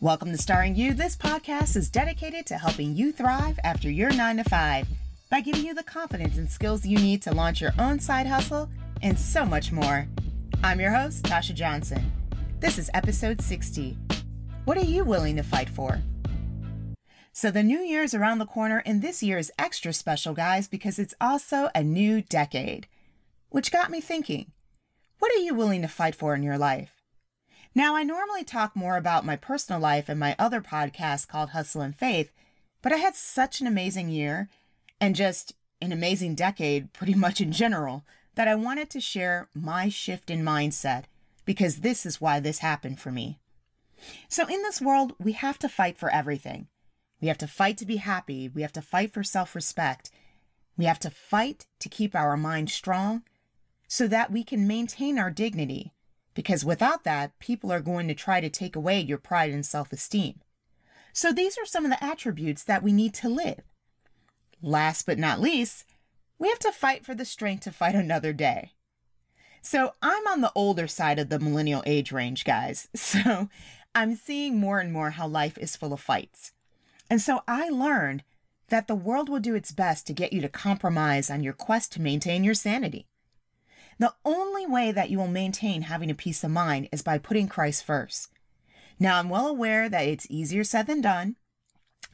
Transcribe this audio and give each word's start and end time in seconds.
Welcome 0.00 0.30
to 0.30 0.38
Starring 0.38 0.76
You. 0.76 0.94
This 0.94 1.16
podcast 1.16 1.74
is 1.74 1.90
dedicated 1.90 2.46
to 2.46 2.58
helping 2.58 2.94
you 2.94 3.10
thrive 3.10 3.58
after 3.64 3.90
your 3.90 4.10
nine 4.10 4.36
to 4.36 4.44
five 4.44 4.86
by 5.28 5.40
giving 5.40 5.66
you 5.66 5.74
the 5.74 5.82
confidence 5.82 6.38
and 6.38 6.48
skills 6.48 6.86
you 6.86 6.98
need 6.98 7.20
to 7.22 7.34
launch 7.34 7.60
your 7.60 7.72
own 7.80 7.98
side 7.98 8.28
hustle 8.28 8.70
and 9.02 9.18
so 9.18 9.44
much 9.44 9.72
more. 9.72 10.06
I'm 10.62 10.78
your 10.78 10.92
host, 10.92 11.24
Tasha 11.24 11.52
Johnson. 11.52 12.12
This 12.60 12.78
is 12.78 12.88
episode 12.94 13.42
60. 13.42 13.98
What 14.66 14.78
are 14.78 14.84
you 14.84 15.02
willing 15.02 15.34
to 15.34 15.42
fight 15.42 15.68
for? 15.68 16.00
So, 17.32 17.50
the 17.50 17.64
new 17.64 17.80
year 17.80 18.04
is 18.04 18.14
around 18.14 18.38
the 18.38 18.46
corner, 18.46 18.84
and 18.86 19.02
this 19.02 19.20
year 19.20 19.36
is 19.38 19.50
extra 19.58 19.92
special, 19.92 20.32
guys, 20.32 20.68
because 20.68 21.00
it's 21.00 21.14
also 21.20 21.70
a 21.74 21.82
new 21.82 22.22
decade. 22.22 22.86
Which 23.50 23.72
got 23.72 23.90
me 23.90 24.00
thinking 24.00 24.52
what 25.18 25.32
are 25.32 25.40
you 25.40 25.54
willing 25.54 25.82
to 25.82 25.88
fight 25.88 26.14
for 26.14 26.36
in 26.36 26.44
your 26.44 26.56
life? 26.56 26.97
Now, 27.78 27.94
I 27.94 28.02
normally 28.02 28.42
talk 28.42 28.74
more 28.74 28.96
about 28.96 29.24
my 29.24 29.36
personal 29.36 29.80
life 29.80 30.10
in 30.10 30.18
my 30.18 30.34
other 30.36 30.60
podcast 30.60 31.28
called 31.28 31.50
Hustle 31.50 31.80
and 31.80 31.94
Faith, 31.94 32.32
but 32.82 32.92
I 32.92 32.96
had 32.96 33.14
such 33.14 33.60
an 33.60 33.68
amazing 33.68 34.08
year 34.08 34.48
and 35.00 35.14
just 35.14 35.54
an 35.80 35.92
amazing 35.92 36.34
decade, 36.34 36.92
pretty 36.92 37.14
much 37.14 37.40
in 37.40 37.52
general, 37.52 38.04
that 38.34 38.48
I 38.48 38.56
wanted 38.56 38.90
to 38.90 39.00
share 39.00 39.48
my 39.54 39.88
shift 39.88 40.28
in 40.28 40.42
mindset 40.42 41.04
because 41.44 41.78
this 41.78 42.04
is 42.04 42.20
why 42.20 42.40
this 42.40 42.58
happened 42.58 42.98
for 42.98 43.12
me. 43.12 43.38
So, 44.28 44.48
in 44.48 44.60
this 44.64 44.80
world, 44.80 45.12
we 45.20 45.30
have 45.34 45.60
to 45.60 45.68
fight 45.68 45.96
for 45.96 46.10
everything. 46.10 46.66
We 47.20 47.28
have 47.28 47.38
to 47.38 47.46
fight 47.46 47.78
to 47.78 47.86
be 47.86 47.98
happy. 47.98 48.48
We 48.48 48.62
have 48.62 48.72
to 48.72 48.82
fight 48.82 49.12
for 49.12 49.22
self 49.22 49.54
respect. 49.54 50.10
We 50.76 50.86
have 50.86 50.98
to 50.98 51.10
fight 51.10 51.68
to 51.78 51.88
keep 51.88 52.16
our 52.16 52.36
mind 52.36 52.70
strong 52.70 53.22
so 53.86 54.08
that 54.08 54.32
we 54.32 54.42
can 54.42 54.66
maintain 54.66 55.16
our 55.16 55.30
dignity 55.30 55.92
because 56.38 56.64
without 56.64 57.02
that, 57.02 57.36
people 57.40 57.72
are 57.72 57.80
going 57.80 58.06
to 58.06 58.14
try 58.14 58.40
to 58.40 58.48
take 58.48 58.76
away 58.76 59.00
your 59.00 59.18
pride 59.18 59.50
and 59.50 59.66
self 59.66 59.92
esteem. 59.92 60.38
So 61.12 61.32
these 61.32 61.58
are 61.58 61.66
some 61.66 61.84
of 61.84 61.90
the 61.90 62.04
attributes 62.04 62.62
that 62.62 62.80
we 62.80 62.92
need 62.92 63.12
to 63.14 63.28
live. 63.28 63.62
Last 64.62 65.04
but 65.04 65.18
not 65.18 65.40
least, 65.40 65.84
we 66.38 66.48
have 66.48 66.60
to 66.60 66.70
fight 66.70 67.04
for 67.04 67.12
the 67.12 67.24
strength 67.24 67.64
to 67.64 67.72
fight 67.72 67.94
another 67.96 68.32
day. 68.32 68.74
So 69.62 69.94
I'm 70.00 70.28
on 70.28 70.40
the 70.40 70.52
older 70.54 70.86
side 70.86 71.18
of 71.18 71.28
the 71.28 71.40
millennial 71.40 71.82
age 71.84 72.12
range, 72.12 72.44
guys. 72.44 72.86
So 72.94 73.48
I'm 73.92 74.14
seeing 74.14 74.60
more 74.60 74.78
and 74.78 74.92
more 74.92 75.10
how 75.10 75.26
life 75.26 75.58
is 75.58 75.74
full 75.74 75.92
of 75.92 75.98
fights. 75.98 76.52
And 77.10 77.20
so 77.20 77.42
I 77.48 77.68
learned 77.68 78.22
that 78.68 78.86
the 78.86 78.94
world 78.94 79.28
will 79.28 79.40
do 79.40 79.56
its 79.56 79.72
best 79.72 80.06
to 80.06 80.12
get 80.12 80.32
you 80.32 80.40
to 80.42 80.48
compromise 80.48 81.30
on 81.30 81.42
your 81.42 81.52
quest 81.52 81.90
to 81.94 82.00
maintain 82.00 82.44
your 82.44 82.54
sanity. 82.54 83.08
The 83.98 84.14
only 84.24 84.64
way 84.64 84.92
that 84.92 85.10
you 85.10 85.18
will 85.18 85.26
maintain 85.26 85.82
having 85.82 86.10
a 86.10 86.14
peace 86.14 86.44
of 86.44 86.52
mind 86.52 86.88
is 86.92 87.02
by 87.02 87.18
putting 87.18 87.48
Christ 87.48 87.84
first. 87.84 88.30
Now, 89.00 89.18
I'm 89.18 89.28
well 89.28 89.48
aware 89.48 89.88
that 89.88 90.06
it's 90.06 90.26
easier 90.30 90.62
said 90.62 90.86
than 90.86 91.00
done. 91.00 91.36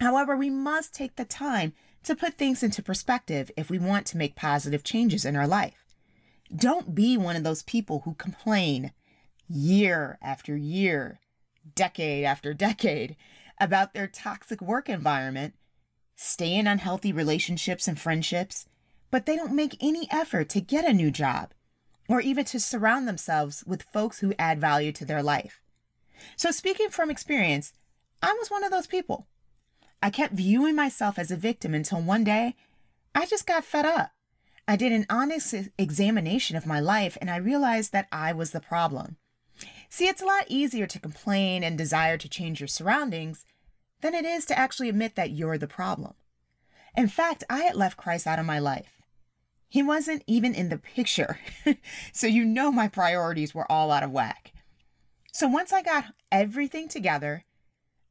However, 0.00 0.34
we 0.34 0.48
must 0.48 0.94
take 0.94 1.16
the 1.16 1.26
time 1.26 1.74
to 2.04 2.16
put 2.16 2.34
things 2.34 2.62
into 2.62 2.82
perspective 2.82 3.50
if 3.56 3.68
we 3.68 3.78
want 3.78 4.06
to 4.06 4.16
make 4.16 4.34
positive 4.34 4.82
changes 4.82 5.24
in 5.26 5.36
our 5.36 5.46
life. 5.46 5.84
Don't 6.54 6.94
be 6.94 7.16
one 7.16 7.36
of 7.36 7.44
those 7.44 7.62
people 7.62 8.00
who 8.00 8.14
complain 8.14 8.92
year 9.48 10.18
after 10.22 10.56
year, 10.56 11.20
decade 11.74 12.24
after 12.24 12.54
decade 12.54 13.16
about 13.60 13.92
their 13.92 14.06
toxic 14.06 14.60
work 14.62 14.88
environment, 14.88 15.54
stay 16.16 16.54
in 16.54 16.66
unhealthy 16.66 17.12
relationships 17.12 17.86
and 17.86 18.00
friendships, 18.00 18.66
but 19.10 19.26
they 19.26 19.36
don't 19.36 19.52
make 19.52 19.76
any 19.80 20.08
effort 20.10 20.48
to 20.48 20.60
get 20.60 20.84
a 20.84 20.92
new 20.92 21.10
job 21.10 21.52
or 22.08 22.20
even 22.20 22.44
to 22.46 22.60
surround 22.60 23.08
themselves 23.08 23.64
with 23.66 23.82
folks 23.82 24.20
who 24.20 24.34
add 24.38 24.60
value 24.60 24.92
to 24.92 25.04
their 25.04 25.22
life. 25.22 25.60
So, 26.36 26.50
speaking 26.50 26.90
from 26.90 27.10
experience, 27.10 27.72
I 28.22 28.32
was 28.38 28.50
one 28.50 28.64
of 28.64 28.70
those 28.70 28.86
people. 28.86 29.26
I 30.02 30.10
kept 30.10 30.34
viewing 30.34 30.76
myself 30.76 31.18
as 31.18 31.30
a 31.30 31.36
victim 31.36 31.74
until 31.74 32.00
one 32.00 32.24
day 32.24 32.56
I 33.14 33.26
just 33.26 33.46
got 33.46 33.64
fed 33.64 33.86
up. 33.86 34.12
I 34.66 34.76
did 34.76 34.92
an 34.92 35.06
honest 35.10 35.54
examination 35.78 36.56
of 36.56 36.66
my 36.66 36.80
life 36.80 37.18
and 37.20 37.30
I 37.30 37.36
realized 37.36 37.92
that 37.92 38.08
I 38.10 38.32
was 38.32 38.50
the 38.50 38.60
problem. 38.60 39.16
See, 39.88 40.08
it's 40.08 40.22
a 40.22 40.26
lot 40.26 40.46
easier 40.48 40.86
to 40.86 40.98
complain 40.98 41.62
and 41.62 41.78
desire 41.78 42.18
to 42.18 42.28
change 42.28 42.60
your 42.60 42.68
surroundings 42.68 43.44
than 44.00 44.14
it 44.14 44.24
is 44.24 44.44
to 44.46 44.58
actually 44.58 44.88
admit 44.88 45.14
that 45.14 45.30
you're 45.30 45.58
the 45.58 45.66
problem. 45.66 46.14
In 46.96 47.08
fact, 47.08 47.44
I 47.48 47.60
had 47.60 47.76
left 47.76 47.96
Christ 47.96 48.26
out 48.26 48.38
of 48.38 48.46
my 48.46 48.58
life. 48.58 49.00
He 49.74 49.82
wasn't 49.82 50.22
even 50.28 50.54
in 50.54 50.68
the 50.68 50.78
picture. 50.78 51.40
so 52.12 52.28
you 52.28 52.44
know 52.44 52.70
my 52.70 52.86
priorities 52.86 53.56
were 53.56 53.68
all 53.68 53.90
out 53.90 54.04
of 54.04 54.12
whack. 54.12 54.52
So 55.32 55.48
once 55.48 55.72
I 55.72 55.82
got 55.82 56.14
everything 56.30 56.86
together, 56.86 57.42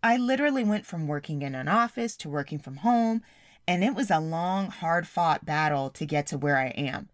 I 0.00 0.18
literally 0.18 0.62
went 0.62 0.86
from 0.86 1.08
working 1.08 1.42
in 1.42 1.56
an 1.56 1.66
office 1.66 2.16
to 2.18 2.28
working 2.28 2.60
from 2.60 2.76
home, 2.76 3.22
and 3.66 3.82
it 3.82 3.96
was 3.96 4.08
a 4.08 4.20
long, 4.20 4.68
hard 4.68 5.08
fought 5.08 5.44
battle 5.44 5.90
to 5.90 6.06
get 6.06 6.28
to 6.28 6.38
where 6.38 6.56
I 6.56 6.68
am. 6.76 7.08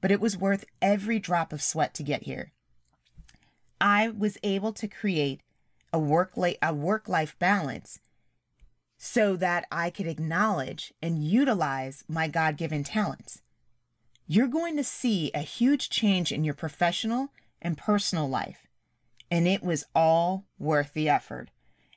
But 0.00 0.10
it 0.10 0.18
was 0.22 0.34
worth 0.34 0.64
every 0.80 1.18
drop 1.18 1.52
of 1.52 1.60
sweat 1.60 1.92
to 1.96 2.02
get 2.02 2.22
here. 2.22 2.52
I 3.82 4.08
was 4.08 4.38
able 4.42 4.72
to 4.72 4.88
create 4.88 5.42
a 5.92 5.98
work 5.98 6.32
a 6.62 6.72
work 6.72 7.06
life 7.06 7.38
balance 7.38 8.00
so 8.96 9.36
that 9.36 9.66
I 9.70 9.90
could 9.90 10.06
acknowledge 10.06 10.94
and 11.02 11.22
utilize 11.22 12.02
my 12.08 12.28
God 12.28 12.56
given 12.56 12.82
talents 12.82 13.42
you're 14.32 14.46
going 14.46 14.76
to 14.76 14.84
see 14.84 15.32
a 15.34 15.40
huge 15.40 15.90
change 15.90 16.30
in 16.30 16.44
your 16.44 16.54
professional 16.54 17.30
and 17.60 17.76
personal 17.76 18.28
life. 18.28 18.68
And 19.28 19.48
it 19.48 19.60
was 19.60 19.86
all 19.92 20.44
worth 20.56 20.92
the 20.92 21.08
effort. 21.08 21.48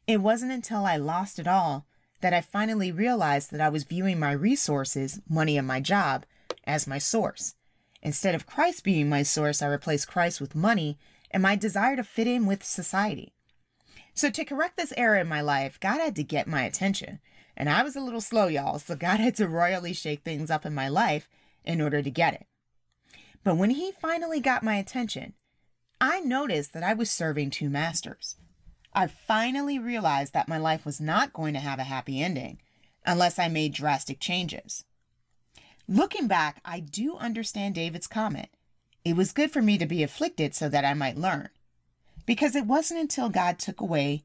It 0.08 0.20
wasn't 0.20 0.52
until 0.52 0.84
I 0.84 0.98
lost 0.98 1.38
it 1.38 1.48
all 1.48 1.86
that 2.22 2.34
I 2.34 2.42
finally 2.42 2.92
realized 2.92 3.52
that 3.52 3.62
I 3.62 3.70
was 3.70 3.84
viewing 3.84 4.20
my 4.20 4.32
resources, 4.32 5.22
money, 5.30 5.60
and 5.60 5.68
my 5.68 5.80
job 5.80 6.26
as 6.66 6.88
my 6.88 6.98
source. 6.98 7.54
Instead 8.02 8.34
of 8.34 8.48
Christ 8.48 8.84
being 8.84 9.08
my 9.08 9.22
source, 9.22 9.62
I 9.62 9.68
replaced 9.68 10.08
Christ 10.08 10.42
with 10.42 10.56
money 10.56 10.98
and 11.30 11.44
my 11.44 11.56
desire 11.56 11.96
to 11.98 12.04
fit 12.04 12.26
in 12.26 12.48
with 12.48 12.64
society. 12.64 13.32
So, 14.16 14.32
to 14.32 14.44
correct 14.44 14.76
this 14.78 14.94
error 14.98 15.18
in 15.18 15.28
my 15.28 15.42
life, 15.42 15.80
God 15.80 16.00
had 16.00 16.16
to 16.16 16.24
get 16.24 16.48
my 16.48 16.64
attention. 16.64 17.20
And 17.56 17.70
I 17.70 17.84
was 17.84 17.96
a 17.96 18.02
little 18.02 18.22
slow, 18.22 18.48
y'all, 18.48 18.80
so 18.80 18.96
God 18.96 19.20
had 19.20 19.36
to 19.36 19.48
royally 19.48 19.94
shake 19.94 20.24
things 20.24 20.50
up 20.50 20.66
in 20.66 20.74
my 20.74 20.88
life 20.90 21.30
in 21.64 21.82
order 21.82 22.02
to 22.02 22.12
get 22.12 22.34
it. 22.34 22.46
But 23.44 23.58
when 23.58 23.72
he 23.72 23.92
finally 23.92 24.40
got 24.40 24.64
my 24.64 24.76
attention, 24.76 25.34
I 26.00 26.20
noticed 26.22 26.74
that 26.74 26.84
I 26.84 26.94
was 26.94 27.12
serving 27.12 27.50
two 27.50 27.70
masters. 27.70 28.36
I 28.94 29.08
finally 29.08 29.80
realized 29.80 30.34
that 30.34 30.48
my 30.48 30.58
life 30.58 30.86
was 30.86 31.02
not 31.02 31.34
going 31.34 31.54
to 31.54 31.60
have 31.60 31.80
a 31.80 31.84
happy 31.84 32.22
ending 32.22 32.60
unless 33.06 33.40
I 33.40 33.48
made 33.48 33.74
drastic 33.74 34.20
changes. 34.20 34.86
Looking 35.88 36.28
back, 36.28 36.62
I 36.64 36.80
do 36.80 37.18
understand 37.18 37.76
David's 37.76 38.08
comment. 38.08 38.50
It 39.04 39.16
was 39.16 39.34
good 39.34 39.52
for 39.52 39.62
me 39.62 39.78
to 39.78 39.86
be 39.86 40.04
afflicted 40.04 40.56
so 40.56 40.70
that 40.70 40.86
I 40.86 40.94
might 40.94 41.18
learn. 41.18 41.50
Because 42.26 42.56
it 42.56 42.66
wasn't 42.66 43.02
until 43.02 43.28
God 43.30 43.60
took 43.60 43.82
away 43.82 44.24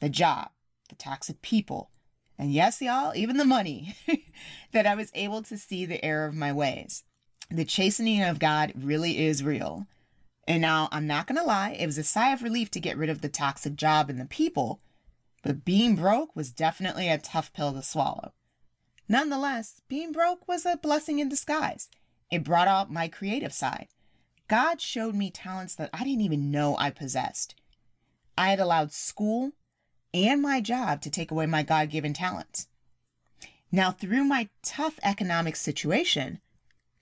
the 0.00 0.08
job, 0.08 0.50
the 0.88 0.96
toxic 0.96 1.42
people, 1.42 1.90
and 2.38 2.52
yes, 2.52 2.82
y'all, 2.82 3.14
even 3.14 3.36
the 3.36 3.44
money, 3.44 3.94
that 4.72 4.86
I 4.86 4.94
was 4.94 5.10
able 5.14 5.42
to 5.42 5.56
see 5.56 5.86
the 5.86 6.04
error 6.04 6.26
of 6.26 6.34
my 6.34 6.52
ways. 6.52 7.04
The 7.50 7.64
chastening 7.64 8.22
of 8.22 8.38
God 8.38 8.72
really 8.76 9.24
is 9.24 9.42
real. 9.42 9.86
And 10.46 10.60
now 10.62 10.88
I'm 10.92 11.06
not 11.06 11.26
going 11.26 11.40
to 11.40 11.46
lie, 11.46 11.70
it 11.70 11.86
was 11.86 11.98
a 11.98 12.04
sigh 12.04 12.32
of 12.32 12.42
relief 12.42 12.70
to 12.72 12.80
get 12.80 12.96
rid 12.96 13.10
of 13.10 13.20
the 13.20 13.28
toxic 13.28 13.74
job 13.74 14.10
and 14.10 14.20
the 14.20 14.26
people, 14.26 14.80
but 15.42 15.64
being 15.64 15.96
broke 15.96 16.34
was 16.36 16.52
definitely 16.52 17.08
a 17.08 17.18
tough 17.18 17.52
pill 17.52 17.72
to 17.72 17.82
swallow. 17.82 18.32
Nonetheless, 19.08 19.80
being 19.88 20.12
broke 20.12 20.46
was 20.46 20.66
a 20.66 20.76
blessing 20.76 21.18
in 21.18 21.28
disguise. 21.28 21.88
It 22.30 22.44
brought 22.44 22.68
out 22.68 22.92
my 22.92 23.08
creative 23.08 23.52
side. 23.52 23.88
God 24.48 24.80
showed 24.80 25.14
me 25.14 25.30
talents 25.30 25.74
that 25.76 25.90
I 25.92 26.04
didn't 26.04 26.22
even 26.22 26.50
know 26.50 26.76
I 26.76 26.90
possessed. 26.90 27.54
I 28.38 28.48
had 28.50 28.60
allowed 28.60 28.92
school 28.92 29.52
and 30.24 30.40
my 30.40 30.60
job 30.60 31.02
to 31.02 31.10
take 31.10 31.30
away 31.30 31.46
my 31.46 31.62
God 31.62 31.90
given 31.90 32.14
talents. 32.14 32.68
Now, 33.70 33.90
through 33.90 34.24
my 34.24 34.48
tough 34.62 34.98
economic 35.02 35.56
situation, 35.56 36.40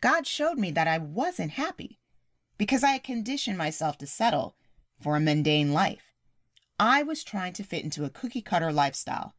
God 0.01 0.27
showed 0.27 0.59
me 0.59 0.71
that 0.73 0.89
I 0.89 0.99
wasn't 0.99 1.53
happy 1.53 2.01
because 2.59 2.83
I 2.83 2.93
had 2.93 3.05
conditioned 3.05 3.57
myself 3.57 3.99
to 3.99 4.07
settle 4.07 4.57
for 5.01 5.17
a 5.17 5.21
mundane 5.21 5.73
life. 5.73 6.13
I 6.79 7.03
was 7.03 7.23
trying 7.23 7.53
to 7.55 7.63
fit 7.63 7.85
into 7.85 8.05
a 8.05 8.11
cookie 8.11 8.43
cutter 8.43 8.73
lifestyle. 8.73 9.35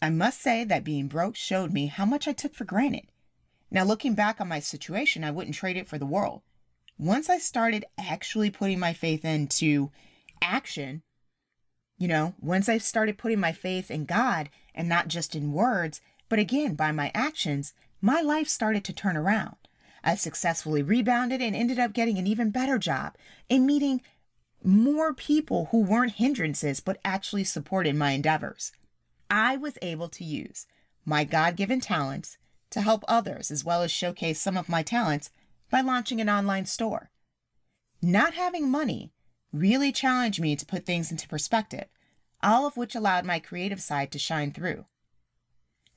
I 0.00 0.10
must 0.10 0.40
say 0.40 0.62
that 0.64 0.84
being 0.84 1.08
broke 1.08 1.36
showed 1.36 1.72
me 1.72 1.86
how 1.86 2.04
much 2.04 2.28
I 2.28 2.32
took 2.32 2.54
for 2.54 2.64
granted. 2.64 3.06
Now, 3.70 3.82
looking 3.82 4.14
back 4.14 4.40
on 4.40 4.48
my 4.48 4.60
situation, 4.60 5.24
I 5.24 5.32
wouldn't 5.32 5.56
trade 5.56 5.76
it 5.76 5.88
for 5.88 5.98
the 5.98 6.06
world. 6.06 6.42
Once 6.98 7.28
I 7.28 7.38
started 7.38 7.84
actually 7.98 8.50
putting 8.50 8.78
my 8.78 8.92
faith 8.92 9.24
into 9.24 9.90
action, 10.40 11.02
you 11.98 12.08
know, 12.08 12.34
once 12.40 12.68
I 12.68 12.78
started 12.78 13.18
putting 13.18 13.40
my 13.40 13.52
faith 13.52 13.90
in 13.90 14.04
God 14.04 14.50
and 14.74 14.88
not 14.88 15.08
just 15.08 15.34
in 15.34 15.52
words, 15.52 16.00
but 16.28 16.38
again 16.38 16.74
by 16.74 16.92
my 16.92 17.10
actions, 17.14 17.72
my 18.00 18.20
life 18.20 18.48
started 18.48 18.84
to 18.84 18.92
turn 18.92 19.16
around. 19.16 19.56
I 20.04 20.14
successfully 20.14 20.82
rebounded 20.82 21.40
and 21.40 21.56
ended 21.56 21.78
up 21.78 21.92
getting 21.92 22.18
an 22.18 22.26
even 22.26 22.50
better 22.50 22.78
job 22.78 23.16
and 23.50 23.66
meeting 23.66 24.02
more 24.62 25.14
people 25.14 25.68
who 25.70 25.82
weren't 25.82 26.12
hindrances 26.12 26.80
but 26.80 27.00
actually 27.04 27.44
supported 27.44 27.96
my 27.96 28.12
endeavors. 28.12 28.72
I 29.30 29.56
was 29.56 29.78
able 29.82 30.08
to 30.10 30.24
use 30.24 30.66
my 31.04 31.24
God 31.24 31.56
given 31.56 31.80
talents 31.80 32.36
to 32.70 32.80
help 32.80 33.04
others 33.08 33.50
as 33.50 33.64
well 33.64 33.82
as 33.82 33.90
showcase 33.90 34.40
some 34.40 34.56
of 34.56 34.68
my 34.68 34.82
talents 34.82 35.30
by 35.70 35.80
launching 35.80 36.20
an 36.20 36.28
online 36.28 36.66
store. 36.66 37.10
Not 38.02 38.34
having 38.34 38.70
money 38.70 39.12
really 39.52 39.92
challenged 39.92 40.40
me 40.40 40.56
to 40.56 40.66
put 40.66 40.84
things 40.84 41.10
into 41.10 41.28
perspective, 41.28 41.86
all 42.42 42.66
of 42.66 42.76
which 42.76 42.94
allowed 42.94 43.24
my 43.24 43.38
creative 43.38 43.80
side 43.80 44.10
to 44.12 44.18
shine 44.18 44.52
through. 44.52 44.84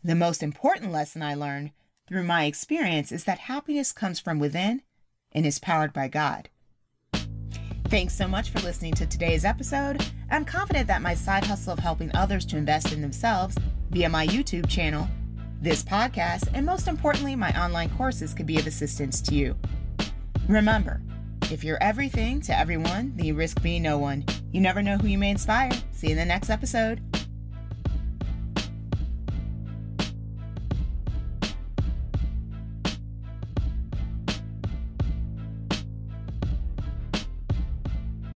The 0.03 0.15
most 0.15 0.41
important 0.41 0.91
lesson 0.91 1.21
I 1.21 1.35
learned 1.35 1.71
through 2.07 2.23
my 2.23 2.45
experience 2.45 3.11
is 3.11 3.25
that 3.25 3.39
happiness 3.39 3.91
comes 3.91 4.19
from 4.19 4.39
within 4.39 4.81
and 5.31 5.45
is 5.45 5.59
powered 5.59 5.93
by 5.93 6.07
God. 6.07 6.49
Thanks 7.89 8.15
so 8.15 8.27
much 8.27 8.51
for 8.51 8.59
listening 8.59 8.93
to 8.93 9.05
today's 9.05 9.43
episode. 9.43 10.05
I'm 10.29 10.45
confident 10.45 10.87
that 10.87 11.01
my 11.01 11.15
side 11.15 11.43
hustle 11.43 11.73
of 11.73 11.79
helping 11.79 12.15
others 12.15 12.45
to 12.45 12.57
invest 12.57 12.93
in 12.93 13.01
themselves 13.01 13.57
via 13.89 14.07
my 14.07 14.27
YouTube 14.27 14.69
channel, 14.69 15.07
this 15.61 15.83
podcast, 15.83 16.49
and 16.53 16.65
most 16.65 16.87
importantly, 16.87 17.35
my 17.35 17.51
online 17.59 17.89
courses 17.97 18.33
could 18.33 18.45
be 18.45 18.59
of 18.59 18.67
assistance 18.67 19.21
to 19.21 19.35
you. 19.35 19.55
Remember, 20.47 21.01
if 21.51 21.63
you're 21.63 21.81
everything 21.81 22.41
to 22.41 22.57
everyone, 22.57 23.13
then 23.15 23.25
you 23.25 23.33
risk 23.33 23.61
being 23.61 23.83
no 23.83 23.97
one. 23.97 24.25
You 24.51 24.61
never 24.61 24.81
know 24.81 24.97
who 24.97 25.07
you 25.07 25.17
may 25.17 25.31
inspire. 25.31 25.71
See 25.91 26.07
you 26.07 26.13
in 26.13 26.17
the 26.17 26.25
next 26.25 26.49
episode. 26.49 27.08